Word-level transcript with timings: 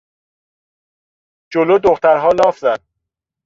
جلو 1.53 1.79
دخترها 1.79 2.29
لاف 2.31 2.57
زد. 2.59 2.81